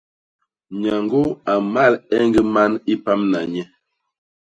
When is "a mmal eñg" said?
1.51-2.33